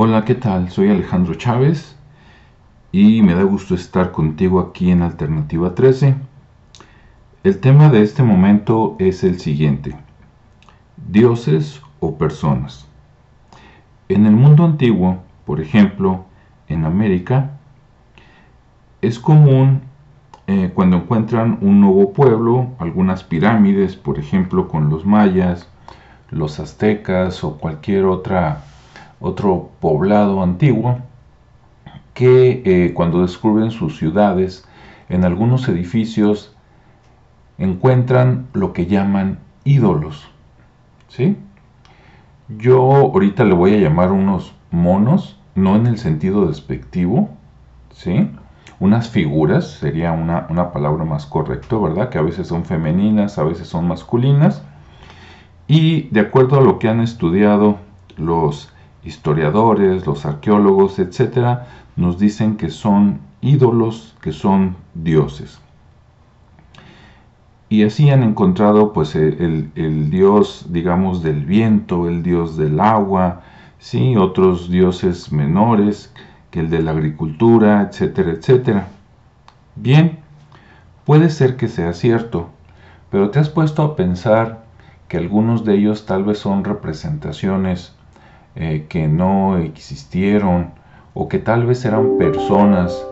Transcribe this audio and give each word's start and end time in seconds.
Hola, 0.00 0.24
¿qué 0.24 0.36
tal? 0.36 0.70
Soy 0.70 0.90
Alejandro 0.90 1.34
Chávez 1.34 1.96
y 2.92 3.20
me 3.20 3.34
da 3.34 3.42
gusto 3.42 3.74
estar 3.74 4.12
contigo 4.12 4.60
aquí 4.60 4.92
en 4.92 5.02
Alternativa 5.02 5.74
13. 5.74 6.14
El 7.42 7.58
tema 7.58 7.88
de 7.88 8.02
este 8.02 8.22
momento 8.22 8.94
es 9.00 9.24
el 9.24 9.40
siguiente. 9.40 9.96
Dioses 11.08 11.82
o 11.98 12.16
personas. 12.16 12.86
En 14.08 14.26
el 14.26 14.36
mundo 14.36 14.64
antiguo, 14.64 15.18
por 15.44 15.60
ejemplo, 15.60 16.26
en 16.68 16.84
América, 16.84 17.58
es 19.02 19.18
común 19.18 19.80
eh, 20.46 20.70
cuando 20.72 20.98
encuentran 20.98 21.58
un 21.60 21.80
nuevo 21.80 22.12
pueblo, 22.12 22.68
algunas 22.78 23.24
pirámides, 23.24 23.96
por 23.96 24.20
ejemplo, 24.20 24.68
con 24.68 24.90
los 24.90 25.04
mayas, 25.04 25.68
los 26.30 26.60
aztecas 26.60 27.42
o 27.42 27.58
cualquier 27.58 28.04
otra, 28.04 28.62
otro 29.20 29.70
poblado 29.80 30.42
antiguo, 30.42 30.98
que 32.14 32.62
eh, 32.64 32.92
cuando 32.94 33.22
descubren 33.22 33.70
sus 33.70 33.96
ciudades, 33.96 34.66
en 35.08 35.24
algunos 35.24 35.68
edificios 35.68 36.54
encuentran 37.58 38.46
lo 38.52 38.72
que 38.72 38.86
llaman 38.86 39.38
ídolos. 39.64 40.28
¿sí? 41.08 41.36
Yo 42.48 42.80
ahorita 42.80 43.44
le 43.44 43.54
voy 43.54 43.74
a 43.74 43.78
llamar 43.78 44.12
unos 44.12 44.54
monos, 44.70 45.38
no 45.54 45.76
en 45.76 45.86
el 45.86 45.98
sentido 45.98 46.46
despectivo, 46.46 47.30
¿sí? 47.92 48.30
unas 48.80 49.10
figuras, 49.10 49.72
sería 49.72 50.12
una, 50.12 50.46
una 50.50 50.72
palabra 50.72 51.04
más 51.04 51.26
correcta, 51.26 51.76
¿verdad? 51.76 52.10
Que 52.10 52.18
a 52.18 52.22
veces 52.22 52.46
son 52.46 52.64
femeninas, 52.64 53.38
a 53.38 53.42
veces 53.42 53.66
son 53.66 53.88
masculinas. 53.88 54.62
Y 55.66 56.08
de 56.10 56.20
acuerdo 56.20 56.58
a 56.58 56.62
lo 56.62 56.78
que 56.78 56.88
han 56.88 57.00
estudiado 57.00 57.78
los 58.16 58.72
historiadores, 59.04 60.06
los 60.06 60.26
arqueólogos, 60.26 60.98
etcétera, 60.98 61.66
nos 61.96 62.18
dicen 62.18 62.56
que 62.56 62.70
son 62.70 63.20
ídolos, 63.40 64.16
que 64.20 64.32
son 64.32 64.76
dioses. 64.94 65.60
Y 67.68 67.84
así 67.84 68.08
han 68.08 68.22
encontrado 68.22 68.92
pues 68.92 69.14
el, 69.14 69.70
el, 69.74 70.10
dios, 70.10 70.66
digamos, 70.70 71.22
del 71.22 71.44
viento, 71.44 72.08
el 72.08 72.22
dios 72.22 72.56
del 72.56 72.80
agua, 72.80 73.42
¿sí? 73.78 74.16
otros 74.16 74.70
dioses 74.70 75.32
menores 75.32 76.12
que 76.50 76.60
el 76.60 76.70
de 76.70 76.80
la 76.80 76.92
agricultura, 76.92 77.82
etcétera, 77.82 78.30
etcétera. 78.30 78.88
Bien, 79.76 80.18
puede 81.04 81.28
ser 81.28 81.56
que 81.56 81.68
sea 81.68 81.92
cierto, 81.92 82.48
pero 83.10 83.30
te 83.30 83.38
has 83.38 83.50
puesto 83.50 83.82
a 83.82 83.96
pensar 83.96 84.64
que 85.08 85.18
algunos 85.18 85.64
de 85.64 85.74
ellos 85.74 86.06
tal 86.06 86.24
vez 86.24 86.38
son 86.38 86.64
representaciones 86.64 87.97
eh, 88.60 88.86
que 88.88 89.06
no 89.06 89.56
existieron 89.58 90.72
o 91.14 91.28
que 91.28 91.38
tal 91.38 91.64
vez 91.64 91.84
eran 91.84 92.18
personas 92.18 93.06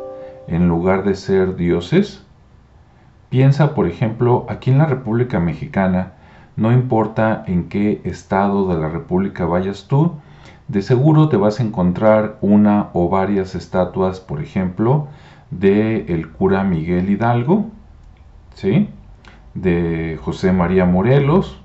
en 0.49 0.67
lugar 0.67 1.05
de 1.05 1.15
ser 1.15 1.55
dioses? 1.55 2.25
Piensa, 3.31 3.73
por 3.73 3.87
ejemplo, 3.87 4.45
aquí 4.49 4.73
en 4.73 4.79
la 4.79 4.87
República 4.87 5.39
Mexicana, 5.39 6.15
no 6.57 6.73
importa 6.73 7.45
en 7.47 7.69
qué 7.69 8.01
estado 8.03 8.67
de 8.67 8.81
la 8.81 8.89
República 8.89 9.45
vayas 9.45 9.87
tú, 9.87 10.15
de 10.67 10.83
seguro 10.83 11.29
te 11.29 11.37
vas 11.37 11.61
a 11.61 11.63
encontrar 11.63 12.39
una 12.41 12.89
o 12.93 13.09
varias 13.09 13.55
estatuas, 13.55 14.19
por 14.19 14.43
ejemplo, 14.43 15.07
de 15.53 16.07
el 16.09 16.29
cura 16.29 16.65
Miguel 16.65 17.09
Hidalgo, 17.09 17.67
¿sí? 18.55 18.89
de 19.55 20.19
José 20.21 20.51
María 20.51 20.87
Morelos, 20.87 21.63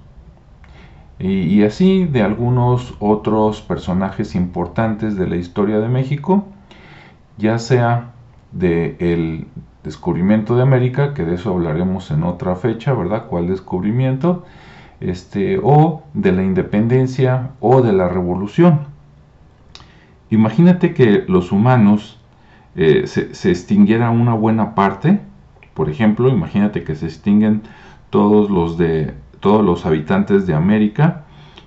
y, 1.24 1.64
así 1.64 2.06
de 2.06 2.24
algunos 2.24 2.96
otros 3.00 3.62
personajes 3.62 4.34
importantes 4.34 5.16
de 5.16 5.28
la 5.28 5.36
historia 5.36 5.80
de 5.80 5.88
México, 5.88 6.46
ya 7.38 7.60
sea 7.60 8.12
del 8.52 8.96
el 9.00 9.48
descubrimiento 9.84 10.56
de 10.56 10.64
América, 10.64 11.14
que 11.14 11.24
de 11.24 11.36
eso 11.36 11.52
hablaremos 11.52 12.10
en 12.12 12.24
otra 12.24 12.56
fecha, 12.56 12.94
¿verdad? 12.94 13.28
¿Cuál 13.28 13.48
descubrimiento? 13.48 14.46
Este, 15.00 15.60
o 15.62 16.04
de 16.14 16.32
la 16.32 16.44
independencia 16.44 17.52
o 17.60 17.82
de 17.82 17.94
la 17.94 18.08
revolución. 18.08 18.82
Imagínate 20.30 20.94
que 20.94 21.26
los 21.28 21.52
humanos 21.52 22.20
eh, 22.76 23.04
se, 23.06 23.34
se, 23.36 23.50
extinguiera 23.50 24.12
una 24.12 24.34
buena 24.34 24.76
parte, 24.76 25.20
por 25.74 25.90
ejemplo, 25.90 26.30
imagínate 26.30 26.84
que 26.84 26.96
se 26.96 27.06
extinguen 27.08 27.62
todos 28.10 28.50
los 28.50 28.78
de 28.78 29.14
todos 29.42 29.66
los 29.66 29.86
habitantes 29.86 30.48
de 30.48 30.54
América 30.54 31.24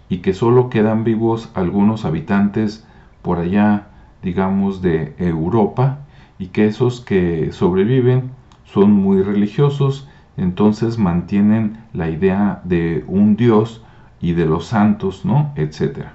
y 0.09 0.19
que 0.19 0.33
solo 0.33 0.71
quedan 0.71 1.05
vivos 1.05 1.51
algunos 1.55 2.07
habitantes 2.07 2.87
por 3.21 3.39
allá, 3.39 3.89
digamos, 4.23 4.81
de 4.81 5.15
Europa 5.19 5.99
y 6.39 6.47
que 6.47 6.67
esos 6.67 7.01
que 7.01 7.53
sobreviven 7.53 8.31
son 8.65 8.93
muy 8.93 9.23
religiosos, 9.23 10.09
entonces 10.37 10.99
mantienen 10.99 11.79
la 11.93 12.09
idea 12.09 12.61
de 12.65 13.05
un 13.07 13.37
Dios 13.37 13.85
y 14.21 14.33
de 14.33 14.47
los 14.47 14.67
santos, 14.67 15.25
¿no? 15.25 15.53
etcétera. 15.57 16.15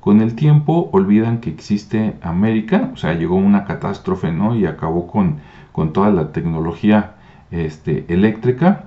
Con 0.00 0.20
el 0.20 0.36
tiempo 0.36 0.88
olvidan 0.92 1.40
que 1.40 1.50
existe 1.50 2.14
América, 2.22 2.90
o 2.92 2.96
sea, 2.96 3.14
llegó 3.14 3.34
una 3.34 3.64
catástrofe, 3.64 4.30
¿no? 4.30 4.54
Y 4.54 4.64
acabó 4.64 5.08
con, 5.08 5.38
con 5.72 5.92
toda 5.92 6.10
la 6.10 6.30
tecnología 6.30 7.16
este, 7.50 8.04
eléctrica 8.08 8.84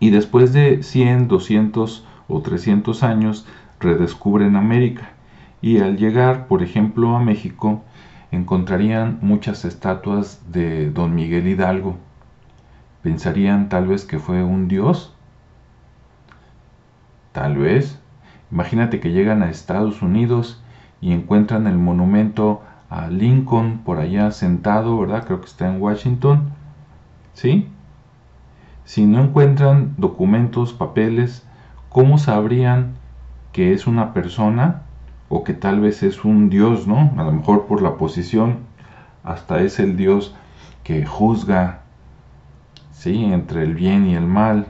y 0.00 0.10
después 0.10 0.52
de 0.52 0.82
100, 0.82 1.28
200 1.28 2.06
o 2.28 2.40
300 2.40 3.02
años 3.02 3.46
redescubren 3.80 4.56
América 4.56 5.10
y 5.64 5.78
al 5.78 5.96
llegar, 5.96 6.46
por 6.46 6.62
ejemplo, 6.62 7.16
a 7.16 7.20
México, 7.20 7.82
encontrarían 8.30 9.18
muchas 9.22 9.64
estatuas 9.64 10.42
de 10.52 10.90
don 10.90 11.14
Miguel 11.14 11.48
Hidalgo. 11.48 11.96
Pensarían 13.02 13.70
tal 13.70 13.86
vez 13.86 14.04
que 14.04 14.18
fue 14.18 14.42
un 14.44 14.68
dios. 14.68 15.14
Tal 17.32 17.56
vez. 17.56 17.98
Imagínate 18.50 19.00
que 19.00 19.12
llegan 19.12 19.42
a 19.42 19.48
Estados 19.48 20.02
Unidos 20.02 20.62
y 21.00 21.12
encuentran 21.12 21.66
el 21.66 21.78
monumento 21.78 22.62
a 22.90 23.08
Lincoln 23.08 23.78
por 23.84 23.98
allá 23.98 24.30
sentado, 24.30 24.98
¿verdad? 24.98 25.24
Creo 25.24 25.40
que 25.40 25.46
está 25.46 25.66
en 25.66 25.80
Washington. 25.80 26.52
¿Sí? 27.32 27.68
Si 28.84 29.06
no 29.06 29.22
encuentran 29.22 29.94
documentos, 29.96 30.72
papeles, 30.72 31.46
¿cómo 31.88 32.18
sabrían 32.18 32.94
que 33.52 33.72
es 33.72 33.86
una 33.86 34.12
persona 34.12 34.82
o 35.28 35.42
que 35.42 35.54
tal 35.54 35.80
vez 35.80 36.02
es 36.02 36.24
un 36.24 36.50
dios, 36.50 36.86
¿no? 36.86 37.12
A 37.16 37.24
lo 37.24 37.32
mejor 37.32 37.66
por 37.66 37.80
la 37.80 37.96
posición, 37.96 38.58
hasta 39.22 39.60
es 39.60 39.80
el 39.80 39.96
dios 39.96 40.34
que 40.82 41.06
juzga, 41.06 41.80
¿sí? 42.92 43.24
Entre 43.24 43.62
el 43.62 43.74
bien 43.74 44.06
y 44.06 44.16
el 44.16 44.26
mal. 44.26 44.66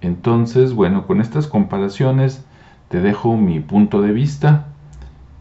Entonces, 0.00 0.74
bueno, 0.74 1.06
con 1.06 1.20
estas 1.20 1.46
comparaciones 1.46 2.44
te 2.88 3.00
dejo 3.00 3.36
mi 3.36 3.60
punto 3.60 4.02
de 4.02 4.12
vista 4.12 4.66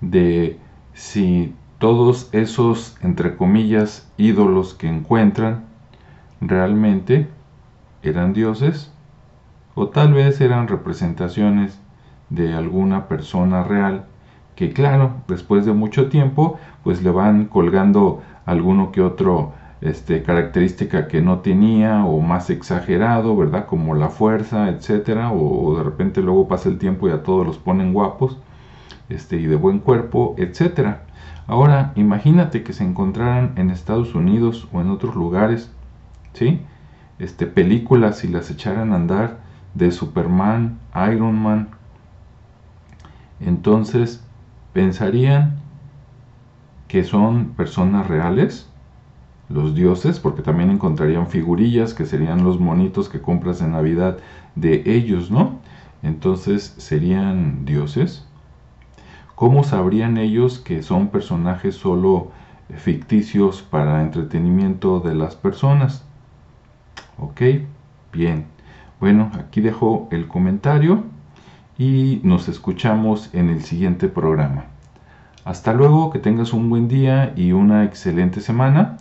de 0.02 0.60
si 0.94 1.56
todos 1.80 2.30
esos, 2.34 2.98
entre 3.02 3.36
comillas, 3.36 4.12
ídolos 4.18 4.74
que 4.74 4.88
encuentran 4.88 5.67
realmente 6.42 7.28
eran 8.04 8.34
dioses 8.34 8.94
o 9.76 9.90
tal 9.90 10.14
vez 10.14 10.42
eran 10.42 10.68
representaciones 10.68 11.80
de 12.30 12.54
alguna 12.54 13.08
persona 13.08 13.64
real 13.64 14.06
que 14.56 14.74
claro, 14.74 15.12
después 15.28 15.66
de 15.66 15.74
mucho 15.74 16.10
tiempo 16.10 16.60
pues 16.84 17.04
le 17.04 17.12
van 17.12 17.46
colgando 17.46 18.22
alguno 18.46 18.92
que 18.92 19.02
otro 19.02 19.54
este, 19.82 20.24
característica 20.24 21.08
que 21.08 21.22
no 21.22 21.40
tenía 21.40 22.04
o 22.04 22.20
más 22.22 22.50
exagerado, 22.50 23.38
¿verdad? 23.38 23.68
Como 23.68 23.94
la 23.94 24.10
fuerza, 24.10 24.70
etcétera, 24.70 25.32
o, 25.32 25.78
de 25.78 25.84
repente 25.84 26.22
luego 26.22 26.48
pasa 26.48 26.70
el 26.70 26.80
tiempo 26.80 27.08
y 27.08 27.12
a 27.12 27.22
todos 27.22 27.46
los 27.46 27.60
ponen 27.60 27.94
guapos 27.94 28.40
este, 29.10 29.38
y 29.38 29.46
de 29.46 29.56
buen 29.56 29.80
cuerpo, 29.80 30.34
etcétera. 30.38 31.04
Ahora, 31.46 31.94
imagínate 31.96 32.64
que 32.64 32.74
se 32.74 32.84
encontraran 32.84 33.54
en 33.56 33.70
Estados 33.70 34.16
Unidos 34.16 34.68
o 34.74 34.82
en 34.82 34.90
otros 34.90 35.16
lugares 35.16 35.72
¿sí? 36.38 36.62
Este, 37.20 37.48
películas 37.48 38.24
y 38.24 38.28
las 38.28 38.50
echaran 38.52 38.94
a 38.94 38.96
andar 38.96 39.40
de 39.74 39.92
Superman, 39.92 40.80
Iron 41.12 41.36
Man, 41.36 41.70
entonces 43.40 44.24
pensarían 44.74 45.60
que 46.88 47.04
son 47.04 47.50
personas 47.50 48.08
reales, 48.08 48.70
los 49.50 49.76
dioses, 49.76 50.20
porque 50.20 50.42
también 50.42 50.70
encontrarían 50.70 51.28
figurillas 51.28 51.94
que 51.94 52.06
serían 52.06 52.44
los 52.44 52.60
monitos 52.60 53.10
que 53.10 53.22
compras 53.22 53.62
en 53.62 53.72
Navidad 53.72 54.18
de 54.56 54.84
ellos, 54.86 55.32
¿no? 55.32 55.60
Entonces 56.04 56.74
serían 56.78 57.66
dioses. 57.66 58.26
¿Cómo 59.36 59.64
sabrían 59.64 60.18
ellos 60.18 60.60
que 60.60 60.82
son 60.82 61.10
personajes 61.10 61.76
solo 61.76 62.32
ficticios 62.76 63.62
para 63.62 64.02
entretenimiento 64.02 65.00
de 65.00 65.16
las 65.16 65.36
personas? 65.36 66.07
Ok, 67.20 67.42
bien. 68.14 68.46
Bueno, 69.00 69.32
aquí 69.34 69.60
dejo 69.62 70.08
el 70.12 70.28
comentario 70.28 71.04
y 71.78 72.20
nos 72.24 72.48
escuchamos 72.48 73.34
en 73.34 73.50
el 73.50 73.64
siguiente 73.64 74.08
programa. 74.08 74.66
Hasta 75.44 75.74
luego, 75.74 76.12
que 76.12 76.20
tengas 76.20 76.54
un 76.54 76.70
buen 76.70 76.88
día 76.88 77.34
y 77.36 77.54
una 77.54 77.86
excelente 77.86 78.40
semana. 78.40 78.98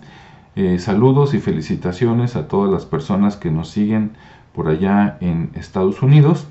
Eh, 0.55 0.79
saludos 0.79 1.35
y 1.35 1.41
felicitaciones 1.41 2.37
a 2.37 2.49
todas 2.49 2.73
las 2.73 2.87
personas 2.87 3.37
que 3.37 3.51
nos 3.51 3.69
siguen 3.69 4.13
por 4.55 4.69
allá 4.69 5.19
en 5.21 5.51
Estados 5.55 6.03
Unidos, 6.03 6.47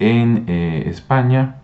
en 0.00 0.44
eh, 0.48 0.84
España 0.86 1.56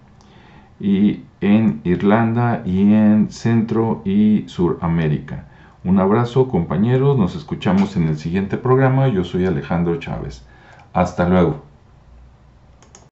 y 0.78 1.22
en 1.40 1.80
Irlanda 1.82 2.62
y 2.64 2.82
en 2.92 3.30
Centro 3.30 4.02
y 4.04 4.44
Suramérica. 4.46 5.46
Un 5.84 5.98
abrazo 6.00 6.48
compañeros, 6.48 7.19
nos 7.19 7.36
escuchamos 7.36 7.94
en 7.96 8.08
el 8.08 8.16
siguiente 8.16 8.56
programa. 8.56 9.08
Yo 9.08 9.22
soy 9.22 9.44
Alejandro 9.44 9.98
Chávez. 9.98 10.42
Hasta 10.94 11.28
luego. 11.28 11.73